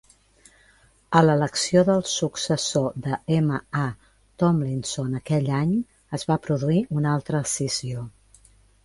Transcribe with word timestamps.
A 1.17 1.19
l'elecció 1.25 1.83
del 1.89 1.99
successor 2.13 2.87
de 3.07 3.19
M. 3.35 3.59
A. 3.81 3.83
Tomlinson 4.45 5.13
aquell 5.21 5.53
any, 5.59 5.77
es 6.19 6.27
va 6.33 6.39
produir 6.47 6.81
un 7.03 7.09
altre 7.13 7.43
escissió. 7.51 8.07